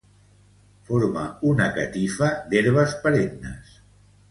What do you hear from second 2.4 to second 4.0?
d'herbes perennes.